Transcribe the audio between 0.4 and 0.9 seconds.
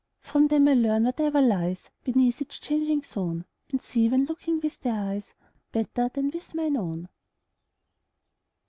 them I